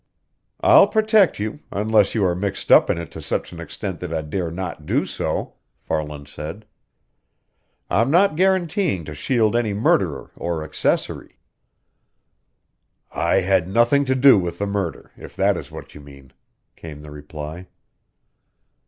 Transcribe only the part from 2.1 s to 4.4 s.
you are mixed up in it to such an extent that I'd